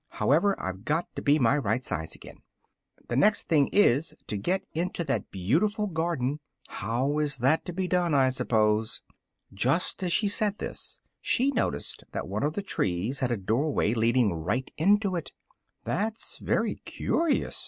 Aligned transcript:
However, 0.17 0.59
I've 0.59 0.83
got 0.83 1.05
to 1.15 1.39
my 1.39 1.55
right 1.59 1.83
size 1.83 2.15
again: 2.15 2.37
the 3.07 3.15
next 3.15 3.47
thing 3.47 3.67
is, 3.71 4.15
to 4.25 4.35
get 4.35 4.63
into 4.73 5.03
that 5.03 5.29
beautiful 5.29 5.85
garden 5.85 6.39
how 6.69 7.19
is 7.19 7.37
that 7.37 7.65
to 7.65 7.71
be 7.71 7.87
done, 7.87 8.15
I 8.15 8.31
wonder?" 8.41 8.83
Just 9.53 10.01
as 10.01 10.11
she 10.11 10.27
said 10.27 10.57
this, 10.57 10.99
she 11.21 11.51
noticed 11.51 12.03
that 12.13 12.27
one 12.27 12.41
of 12.41 12.53
the 12.53 12.63
trees 12.63 13.19
had 13.19 13.31
a 13.31 13.37
doorway 13.37 13.93
leading 13.93 14.33
right 14.33 14.71
into 14.75 15.15
it. 15.15 15.33
"That's 15.83 16.39
very 16.39 16.77
curious!" 16.83 17.59